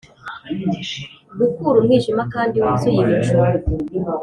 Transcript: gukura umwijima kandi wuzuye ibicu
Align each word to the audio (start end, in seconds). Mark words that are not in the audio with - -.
gukura 1.39 1.77
umwijima 1.79 2.23
kandi 2.33 2.55
wuzuye 2.63 2.99
ibicu 3.03 3.35